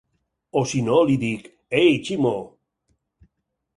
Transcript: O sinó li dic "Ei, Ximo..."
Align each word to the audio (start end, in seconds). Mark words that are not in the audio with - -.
O 0.61 0.61
sinó 0.71 0.95
li 1.09 1.17
dic 1.25 1.45
"Ei, 1.81 1.93
Ximo..." 2.07 2.33